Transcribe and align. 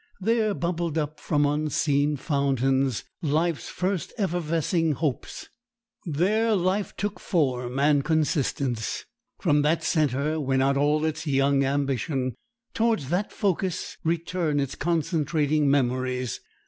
There 0.19 0.55
bubbled 0.55 0.97
up, 0.97 1.19
from 1.19 1.45
unseen 1.45 2.17
fountains, 2.17 3.03
life's 3.21 3.69
first 3.69 4.13
effervescing 4.17 4.93
hopes. 4.93 5.47
There 6.07 6.55
life 6.55 6.97
took 6.97 7.19
form 7.19 7.77
and 7.77 8.03
consistence. 8.03 9.05
From 9.37 9.61
that 9.61 9.83
center 9.83 10.39
went 10.39 10.63
out 10.63 10.75
all 10.75 11.05
its 11.05 11.27
young 11.27 11.63
ambition. 11.63 12.33
Towards 12.73 13.09
that 13.09 13.31
focus 13.31 13.97
return 14.03 14.59
its 14.59 14.73
concentrating 14.73 15.69
memories. 15.69 16.39